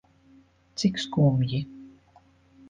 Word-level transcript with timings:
Cik 0.77 0.95
skumji. 1.03 1.59